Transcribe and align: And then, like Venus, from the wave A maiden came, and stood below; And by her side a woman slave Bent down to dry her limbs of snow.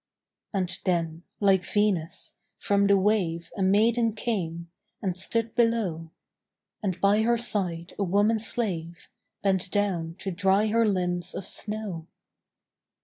And 0.51 0.75
then, 0.83 1.21
like 1.39 1.63
Venus, 1.63 2.33
from 2.57 2.87
the 2.87 2.97
wave 2.97 3.51
A 3.55 3.61
maiden 3.61 4.13
came, 4.13 4.71
and 4.99 5.15
stood 5.15 5.53
below; 5.53 6.09
And 6.81 6.99
by 6.99 7.21
her 7.21 7.37
side 7.37 7.93
a 7.99 8.03
woman 8.03 8.39
slave 8.39 9.09
Bent 9.43 9.69
down 9.69 10.15
to 10.17 10.31
dry 10.31 10.65
her 10.69 10.87
limbs 10.87 11.35
of 11.35 11.45
snow. 11.45 12.07